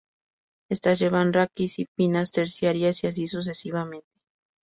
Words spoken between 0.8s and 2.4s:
llevan raquis y pinnas